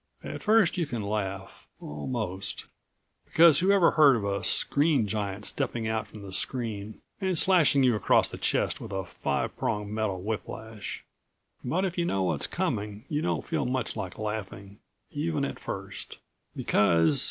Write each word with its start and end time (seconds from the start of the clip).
At 0.23 0.41
first 0.41 0.77
you 0.77 0.87
can 0.87 1.03
laugh, 1.03 1.67
almost, 1.79 2.65
because 3.23 3.59
who 3.59 3.71
ever 3.71 3.91
heard 3.91 4.15
of 4.15 4.25
a 4.25 4.43
screen 4.43 5.05
giant 5.07 5.45
stepping 5.45 5.87
out 5.87 6.07
from 6.07 6.23
the 6.23 6.33
screen 6.33 6.99
and 7.19 7.37
slashing 7.37 7.83
you 7.83 7.93
across 7.95 8.27
the 8.27 8.39
chest 8.39 8.81
with 8.81 8.91
a 8.91 9.05
five 9.05 9.55
pronged 9.55 9.91
metal 9.91 10.19
whiplash? 10.19 11.05
But 11.63 11.85
if 11.85 11.99
you 11.99 12.05
know 12.05 12.23
what's 12.23 12.47
coming 12.47 13.05
you 13.09 13.21
don't 13.21 13.45
feel 13.45 13.67
much 13.67 13.95
like 13.95 14.17
laughing, 14.17 14.79
even 15.11 15.45
at 15.45 15.59
first. 15.59 16.17
Because 16.55 17.19